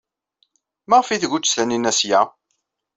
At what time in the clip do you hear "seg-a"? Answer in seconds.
1.99-2.21